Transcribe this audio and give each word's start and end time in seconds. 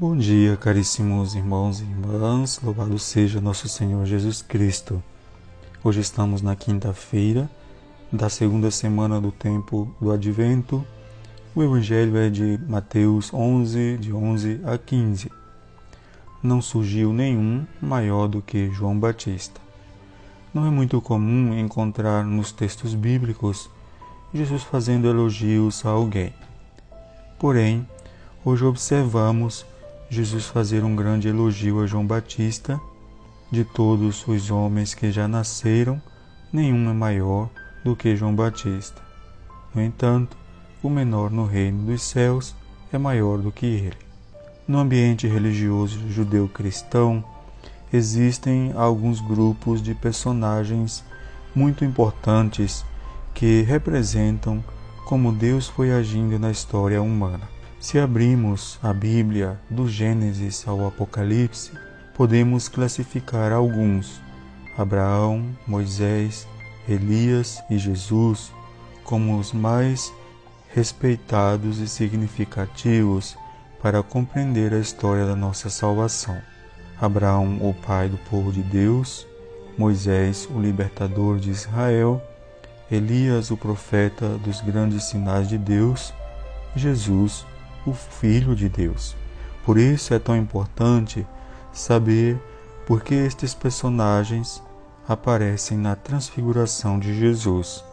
Bom 0.00 0.16
dia, 0.16 0.56
caríssimos 0.56 1.34
irmãos 1.34 1.80
e 1.80 1.82
irmãs, 1.82 2.60
louvado 2.62 2.96
seja 3.00 3.40
nosso 3.40 3.68
Senhor 3.68 4.06
Jesus 4.06 4.40
Cristo. 4.40 5.02
Hoje 5.82 5.98
estamos 5.98 6.40
na 6.40 6.54
quinta-feira 6.54 7.50
da 8.12 8.28
segunda 8.28 8.70
semana 8.70 9.20
do 9.20 9.32
tempo 9.32 9.92
do 10.00 10.12
Advento. 10.12 10.86
O 11.52 11.64
Evangelho 11.64 12.16
é 12.16 12.30
de 12.30 12.60
Mateus 12.68 13.34
11, 13.34 13.98
de 13.98 14.12
11 14.12 14.60
a 14.66 14.78
15. 14.78 15.32
Não 16.40 16.62
surgiu 16.62 17.12
nenhum 17.12 17.66
maior 17.82 18.28
do 18.28 18.40
que 18.40 18.70
João 18.70 18.96
Batista. 18.96 19.60
Não 20.54 20.64
é 20.64 20.70
muito 20.70 21.00
comum 21.00 21.58
encontrar 21.58 22.24
nos 22.24 22.52
textos 22.52 22.94
bíblicos 22.94 23.68
Jesus 24.32 24.62
fazendo 24.62 25.08
elogios 25.08 25.84
a 25.84 25.88
alguém. 25.88 26.32
Porém, 27.36 27.84
hoje 28.44 28.64
observamos 28.64 29.66
Jesus 30.10 30.46
fazer 30.46 30.84
um 30.84 30.96
grande 30.96 31.28
elogio 31.28 31.82
a 31.82 31.86
João 31.86 32.06
Batista. 32.06 32.80
De 33.50 33.62
todos 33.62 34.26
os 34.26 34.50
homens 34.50 34.94
que 34.94 35.10
já 35.10 35.28
nasceram, 35.28 36.00
nenhum 36.52 36.88
é 36.90 36.92
maior 36.94 37.48
do 37.84 37.94
que 37.94 38.16
João 38.16 38.34
Batista. 38.34 39.02
No 39.74 39.82
entanto, 39.82 40.36
o 40.82 40.88
menor 40.88 41.30
no 41.30 41.44
reino 41.44 41.84
dos 41.84 42.02
céus 42.02 42.54
é 42.92 42.96
maior 42.96 43.38
do 43.38 43.52
que 43.52 43.66
ele. 43.66 43.96
No 44.66 44.78
ambiente 44.78 45.26
religioso 45.26 45.98
judeu-cristão, 46.10 47.22
existem 47.92 48.72
alguns 48.74 49.20
grupos 49.20 49.82
de 49.82 49.94
personagens 49.94 51.04
muito 51.54 51.84
importantes 51.84 52.84
que 53.34 53.62
representam 53.62 54.62
como 55.06 55.32
Deus 55.32 55.68
foi 55.68 55.92
agindo 55.92 56.38
na 56.38 56.50
história 56.50 57.00
humana. 57.00 57.57
Se 57.80 57.96
abrimos 57.96 58.76
a 58.82 58.92
Bíblia 58.92 59.58
do 59.70 59.88
Gênesis 59.88 60.66
ao 60.66 60.84
Apocalipse, 60.84 61.70
podemos 62.12 62.68
classificar 62.68 63.52
alguns: 63.52 64.20
Abraão, 64.76 65.56
Moisés, 65.64 66.46
Elias 66.88 67.62
e 67.70 67.78
Jesus 67.78 68.52
como 69.04 69.38
os 69.38 69.52
mais 69.52 70.12
respeitados 70.74 71.78
e 71.78 71.88
significativos 71.88 73.36
para 73.80 74.02
compreender 74.02 74.74
a 74.74 74.78
história 74.78 75.24
da 75.24 75.36
nossa 75.36 75.70
salvação. 75.70 76.36
Abraão, 77.00 77.58
o 77.60 77.72
pai 77.72 78.08
do 78.08 78.18
povo 78.18 78.50
de 78.50 78.62
Deus, 78.62 79.24
Moisés, 79.78 80.48
o 80.52 80.60
libertador 80.60 81.38
de 81.38 81.50
Israel, 81.50 82.20
Elias, 82.90 83.52
o 83.52 83.56
profeta 83.56 84.30
dos 84.38 84.60
grandes 84.60 85.04
sinais 85.04 85.48
de 85.48 85.56
Deus, 85.56 86.12
Jesus, 86.74 87.46
o 87.86 87.92
Filho 87.92 88.54
de 88.54 88.68
Deus. 88.68 89.16
Por 89.64 89.78
isso 89.78 90.14
é 90.14 90.18
tão 90.18 90.36
importante 90.36 91.26
saber 91.72 92.40
por 92.86 93.02
que 93.02 93.14
estes 93.14 93.54
personagens 93.54 94.62
aparecem 95.06 95.76
na 95.76 95.94
transfiguração 95.94 96.98
de 96.98 97.14
Jesus. 97.18 97.84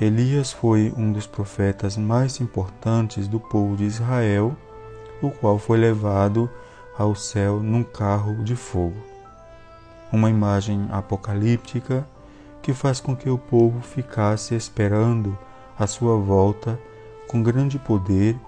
Elias 0.00 0.50
foi 0.52 0.92
um 0.96 1.12
dos 1.12 1.26
profetas 1.26 1.96
mais 1.96 2.40
importantes 2.40 3.28
do 3.28 3.38
povo 3.38 3.76
de 3.76 3.84
Israel, 3.84 4.56
o 5.22 5.30
qual 5.30 5.58
foi 5.58 5.78
levado 5.78 6.50
ao 6.98 7.14
céu 7.14 7.60
num 7.60 7.84
carro 7.84 8.42
de 8.42 8.56
fogo. 8.56 8.96
Uma 10.10 10.28
imagem 10.28 10.88
apocalíptica 10.90 12.06
que 12.60 12.72
faz 12.72 13.00
com 13.00 13.16
que 13.16 13.28
o 13.30 13.38
povo 13.38 13.80
ficasse 13.80 14.54
esperando 14.54 15.36
a 15.78 15.86
sua 15.86 16.16
volta 16.16 16.78
com 17.28 17.42
grande 17.42 17.78
poder 17.78 18.38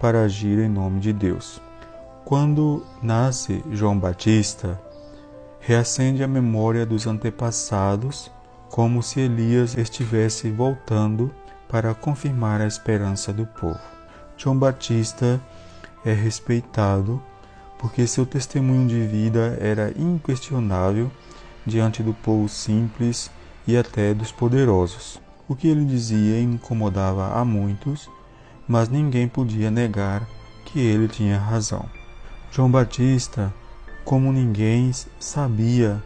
para 0.00 0.22
agir 0.22 0.58
em 0.58 0.68
nome 0.68 0.98
de 0.98 1.12
Deus. 1.12 1.60
Quando 2.24 2.84
nasce 3.02 3.62
João 3.70 3.98
Batista, 3.98 4.80
reacende 5.60 6.24
a 6.24 6.28
memória 6.28 6.86
dos 6.86 7.06
antepassados, 7.06 8.30
como 8.70 9.02
se 9.02 9.20
Elias 9.20 9.76
estivesse 9.76 10.50
voltando 10.50 11.30
para 11.68 11.94
confirmar 11.94 12.62
a 12.62 12.66
esperança 12.66 13.32
do 13.32 13.44
povo. 13.46 13.78
João 14.36 14.58
Batista 14.58 15.40
é 16.04 16.14
respeitado 16.14 17.22
porque 17.78 18.06
seu 18.06 18.24
testemunho 18.24 18.88
de 18.88 19.06
vida 19.06 19.58
era 19.60 19.92
inquestionável 19.98 21.10
diante 21.66 22.02
do 22.02 22.14
povo 22.14 22.48
simples 22.48 23.30
e 23.66 23.76
até 23.76 24.14
dos 24.14 24.32
poderosos. 24.32 25.20
O 25.48 25.54
que 25.54 25.68
ele 25.68 25.84
dizia 25.84 26.40
incomodava 26.40 27.38
a 27.38 27.44
muitos 27.44 28.08
mas 28.70 28.88
ninguém 28.88 29.26
podia 29.26 29.68
negar 29.68 30.24
que 30.64 30.78
ele 30.78 31.08
tinha 31.08 31.36
razão. 31.36 31.84
João 32.52 32.70
Batista, 32.70 33.52
como 34.04 34.32
ninguém, 34.32 34.92
sabia 35.18 36.00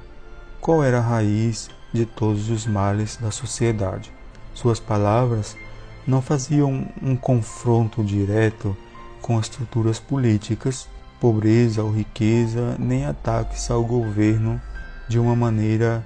qual 0.62 0.82
era 0.82 0.96
a 0.96 1.02
raiz 1.02 1.68
de 1.92 2.06
todos 2.06 2.48
os 2.48 2.66
males 2.66 3.18
da 3.18 3.30
sociedade. 3.30 4.10
Suas 4.54 4.80
palavras 4.80 5.54
não 6.06 6.22
faziam 6.22 6.88
um 7.02 7.14
confronto 7.14 8.02
direto 8.02 8.74
com 9.20 9.38
estruturas 9.38 10.00
políticas, 10.00 10.88
pobreza 11.20 11.82
ou 11.82 11.92
riqueza, 11.92 12.76
nem 12.78 13.04
ataques 13.04 13.70
ao 13.70 13.84
governo 13.84 14.58
de 15.06 15.18
uma 15.18 15.36
maneira 15.36 16.02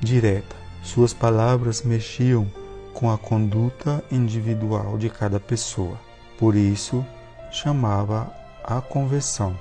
direta. 0.00 0.56
Suas 0.82 1.12
palavras 1.12 1.82
mexiam 1.82 2.50
com 2.98 3.12
a 3.12 3.16
conduta 3.16 4.02
individual 4.10 4.98
de 4.98 5.08
cada 5.08 5.38
pessoa. 5.38 5.96
Por 6.36 6.56
isso, 6.56 7.06
chamava 7.48 8.34
a 8.64 8.80
conversão, 8.80 9.56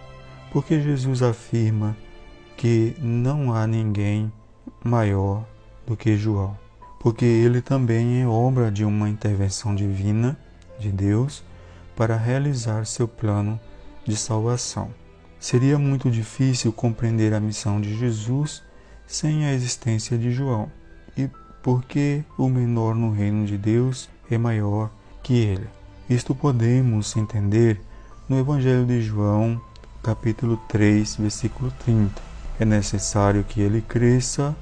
porque 0.52 0.82
Jesus 0.82 1.22
afirma 1.22 1.96
que 2.56 2.96
não 3.00 3.54
há 3.54 3.68
ninguém 3.68 4.34
maior 4.84 5.46
do 5.86 5.96
que 5.96 6.18
João, 6.18 6.58
porque 7.00 7.26
ele 7.26 7.62
também 7.62 8.24
é 8.24 8.28
obra 8.28 8.72
de 8.72 8.84
uma 8.84 9.08
intervenção 9.08 9.76
divina 9.76 10.36
de 10.80 10.92
Deus 10.92 11.44
para 11.96 12.18
realizar 12.18 12.88
seu 12.88 13.08
plano 13.08 13.60
de 14.04 14.18
salvação. 14.18 14.90
Seria 15.40 15.78
muito 15.78 16.10
difícil 16.10 16.74
compreender 16.74 17.36
a 17.36 17.40
missão 17.40 17.80
de 17.80 17.96
Jesus 18.00 18.64
sem 19.06 19.46
a 19.46 19.54
existência 19.54 20.18
de 20.18 20.32
João. 20.32 20.72
E 21.16 21.30
porque 21.68 22.24
o 22.38 22.48
menor 22.48 22.96
no 22.96 23.12
reino 23.12 23.46
de 23.46 23.58
Deus 23.58 24.10
é 24.32 24.38
maior 24.38 24.90
que 25.22 25.34
ele. 25.34 25.68
Isto 26.10 26.34
podemos 26.34 27.14
entender 27.18 27.82
no 28.30 28.40
Evangelho 28.40 28.86
de 28.86 29.02
João, 29.02 29.60
capítulo 30.02 30.56
3, 30.70 31.18
versículo 31.18 31.70
30. 31.84 32.22
É 32.58 32.64
necessário 32.64 33.44
que 33.44 33.60
ele 33.60 33.82
cresça 33.82 34.56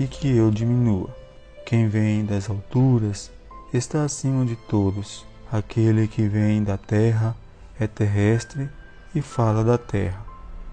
e 0.00 0.08
que 0.08 0.36
eu 0.36 0.50
diminua. 0.50 1.16
Quem 1.64 1.86
vem 1.86 2.24
das 2.24 2.50
alturas 2.50 3.30
está 3.72 4.02
acima 4.02 4.44
de 4.44 4.56
todos. 4.56 5.24
Aquele 5.48 6.08
que 6.08 6.26
vem 6.26 6.64
da 6.64 6.76
terra 6.76 7.36
é 7.78 7.86
terrestre 7.86 8.68
e 9.14 9.22
fala 9.22 9.62
da 9.62 9.78
terra. 9.78 10.26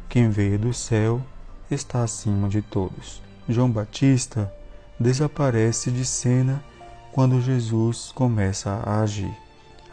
Quem 0.10 0.32
veio 0.32 0.58
do 0.58 0.74
céu 0.74 1.22
está 1.70 2.02
acima 2.02 2.50
de 2.50 2.64
todos. 2.64 3.22
João 3.48 3.70
Batista 3.70 4.52
desaparece 5.00 5.90
de 5.90 6.04
cena 6.04 6.62
quando 7.12 7.42
Jesus 7.42 8.12
começa 8.14 8.70
a 8.86 9.02
agir. 9.02 9.34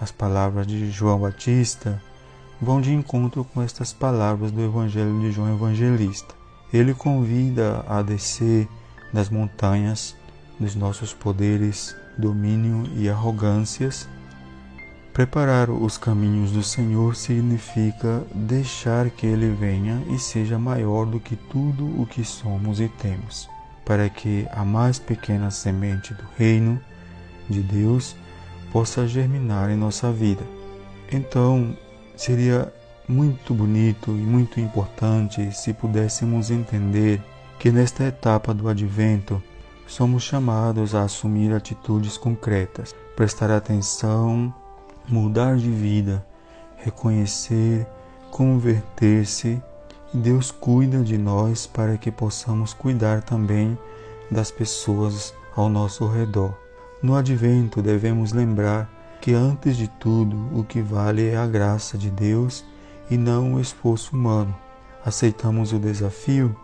As 0.01 0.11
palavras 0.11 0.67
de 0.67 0.91
João 0.91 1.21
Batista 1.21 2.03
vão 2.61 2.81
de 2.81 2.93
encontro 2.93 3.45
com 3.45 3.63
estas 3.63 3.93
palavras 3.93 4.51
do 4.51 4.63
Evangelho 4.63 5.21
de 5.21 5.31
João 5.31 5.55
Evangelista. 5.55 6.35
Ele 6.73 6.93
convida 6.93 7.85
a 7.89 8.03
descer 8.03 8.69
das 9.13 9.31
montanhas 9.31 10.17
dos 10.59 10.75
nossos 10.75 11.15
poderes, 11.15 11.95
domínio 12.19 12.91
e 12.97 13.09
arrogâncias. 13.09 14.09
Preparar 15.13 15.71
os 15.71 15.97
caminhos 15.97 16.51
do 16.51 16.63
Senhor 16.63 17.15
significa 17.15 18.23
deixar 18.35 19.09
que 19.09 19.27
Ele 19.27 19.51
venha 19.51 20.03
e 20.11 20.19
seja 20.19 20.59
maior 20.59 21.07
do 21.07 21.21
que 21.21 21.37
tudo 21.37 21.87
o 22.01 22.05
que 22.05 22.25
somos 22.25 22.81
e 22.81 22.89
temos 22.89 23.56
para 23.87 24.11
que 24.11 24.47
a 24.53 24.65
mais 24.65 24.99
pequena 24.99 25.51
semente 25.51 26.13
do 26.13 26.25
reino 26.37 26.79
de 27.49 27.63
Deus 27.63 28.17
possa 28.73 29.07
germinar 29.07 29.71
em 29.71 29.77
nossa 29.77 30.11
vida. 30.13 30.43
Então, 31.11 31.75
seria 32.17 32.71
muito 33.09 33.55
bonito 33.55 34.11
e 34.11 34.21
muito 34.21 34.59
importante 34.59 35.57
se 35.57 35.73
pudéssemos 35.73 36.51
entender 36.51 37.23
que 37.61 37.71
nesta 37.71 38.05
etapa 38.05 38.53
do 38.53 38.69
advento 38.69 39.41
somos 39.87 40.25
chamados 40.25 40.93
a 40.93 41.05
assumir 41.05 41.55
atitudes 41.55 42.19
concretas, 42.19 42.93
prestar 43.15 43.53
atenção, 43.53 44.53
mudar 45.09 45.57
de 45.57 45.71
vida, 45.71 46.27
reconhecer, 46.77 47.87
converter-se 48.33 49.63
Deus 50.13 50.51
cuida 50.51 51.03
de 51.03 51.19
nós 51.19 51.67
para 51.67 51.99
que 51.99 52.11
possamos 52.11 52.73
cuidar 52.73 53.23
também 53.23 53.77
das 54.31 54.51
pessoas 54.51 55.35
ao 55.55 55.69
nosso 55.69 56.07
redor. 56.07 56.55
No 57.03 57.15
advento 57.15 57.83
devemos 57.83 58.33
lembrar 58.33 58.91
que 59.21 59.33
antes 59.33 59.77
de 59.77 59.89
tudo 59.89 60.37
o 60.59 60.65
que 60.65 60.81
vale 60.81 61.29
é 61.29 61.37
a 61.37 61.47
graça 61.47 61.99
de 61.99 62.11
Deus 62.11 62.65
e 63.11 63.17
não 63.17 63.55
o 63.55 63.61
esforço 63.61 64.15
humano. 64.15 64.55
Aceitamos 65.05 65.73
o 65.73 65.79
desafio? 65.79 66.57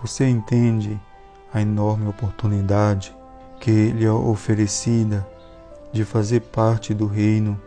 Você 0.00 0.26
entende 0.28 1.00
a 1.52 1.60
enorme 1.60 2.06
oportunidade 2.06 3.14
que 3.60 3.90
lhe 3.90 4.04
é 4.04 4.10
oferecida 4.10 5.26
de 5.92 6.04
fazer 6.04 6.40
parte 6.40 6.92
do 6.92 7.06
reino 7.06 7.60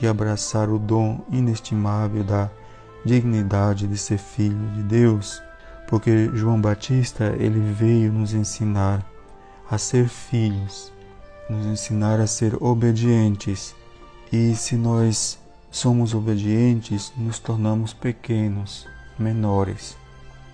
e 0.00 0.06
abraçar 0.06 0.68
o 0.68 0.78
dom 0.78 1.20
inestimável 1.30 2.22
da 2.22 2.50
dignidade 3.04 3.86
de 3.86 3.96
ser 3.96 4.18
filho 4.18 4.66
de 4.74 4.82
Deus, 4.82 5.42
porque 5.88 6.30
João 6.34 6.60
Batista 6.60 7.34
ele 7.38 7.60
veio 7.72 8.12
nos 8.12 8.34
ensinar 8.34 9.04
a 9.70 9.78
ser 9.78 10.08
filhos, 10.08 10.92
nos 11.48 11.66
ensinar 11.66 12.20
a 12.20 12.26
ser 12.26 12.56
obedientes. 12.62 13.74
E 14.32 14.54
se 14.54 14.76
nós 14.76 15.38
somos 15.70 16.14
obedientes, 16.14 17.12
nos 17.16 17.38
tornamos 17.38 17.92
pequenos, 17.92 18.86
menores, 19.18 19.96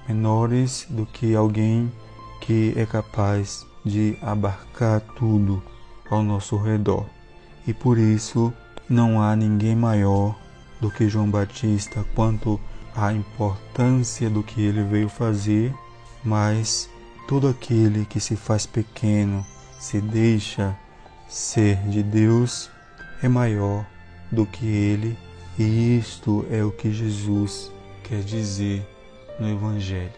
menores 0.08 0.86
do 0.88 1.06
que 1.06 1.34
alguém 1.34 1.92
que 2.40 2.72
é 2.76 2.86
capaz 2.86 3.66
de 3.84 4.16
abarcar 4.22 5.00
tudo 5.16 5.62
ao 6.10 6.22
nosso 6.22 6.56
redor. 6.56 7.06
E 7.66 7.72
por 7.72 7.98
isso 7.98 8.52
não 8.88 9.22
há 9.22 9.34
ninguém 9.34 9.74
maior 9.74 10.36
do 10.84 10.90
que 10.90 11.08
João 11.08 11.30
Batista 11.30 12.04
quanto 12.14 12.60
à 12.94 13.10
importância 13.10 14.28
do 14.28 14.42
que 14.42 14.60
ele 14.60 14.82
veio 14.82 15.08
fazer, 15.08 15.74
mas 16.22 16.90
todo 17.26 17.48
aquele 17.48 18.04
que 18.04 18.20
se 18.20 18.36
faz 18.36 18.66
pequeno, 18.66 19.46
se 19.78 19.98
deixa 19.98 20.76
ser 21.26 21.78
de 21.88 22.02
Deus, 22.02 22.70
é 23.22 23.28
maior 23.28 23.86
do 24.30 24.44
que 24.44 24.66
ele, 24.66 25.16
e 25.58 25.96
isto 25.96 26.44
é 26.50 26.62
o 26.62 26.70
que 26.70 26.92
Jesus 26.92 27.72
quer 28.02 28.20
dizer 28.20 28.86
no 29.40 29.48
Evangelho, 29.48 30.12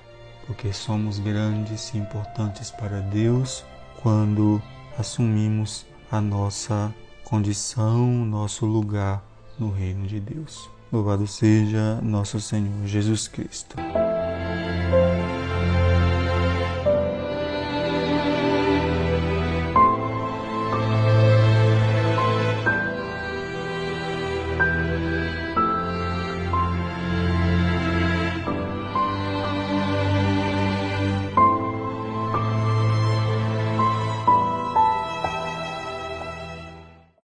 porque 0.49 0.73
somos 0.73 1.21
grandes 1.21 1.95
e 1.95 1.99
importantes 1.99 2.73
para 2.73 2.99
Deus 3.03 3.65
quando 4.03 4.61
assumimos 4.99 5.87
a 6.11 6.21
nossa 6.21 6.93
condição, 7.23 8.05
nosso 8.25 8.67
lugar 8.67 9.23
no 9.59 9.71
reino 9.71 10.07
de 10.07 10.21
Deus. 10.21 10.69
Louvado 10.93 11.27
seja 11.27 12.01
nosso 12.03 12.41
Senhor 12.41 12.87
Jesus 12.87 13.29
Cristo. 13.29 13.77